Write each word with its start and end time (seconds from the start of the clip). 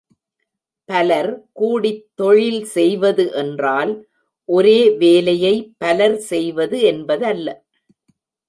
பலர், 0.89 1.29
கூடித் 1.51 2.07
தொழில் 2.15 2.63
செய்வது 2.65 3.25
என்றால் 3.33 3.93
ஒரே 4.49 4.89
வேலையை 4.97 5.55
பலர்செய்வது 5.85 6.79
என்பதல்ல. 6.83 7.47